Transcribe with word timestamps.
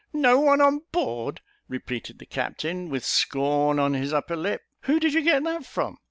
"No 0.13 0.39
one 0.39 0.61
on 0.61 0.81
board!" 0.91 1.41
repeated 1.67 2.17
the 2.17 2.25
captain, 2.25 2.89
with 2.89 3.05
scorn 3.05 3.77
on 3.77 3.93
his 3.93 4.11
upper 4.13 4.35
lip, 4.35 4.63
"who 4.85 4.99
did 4.99 5.13
you 5.13 5.21
get 5.21 5.43
that 5.43 5.63
from?" 5.63 5.99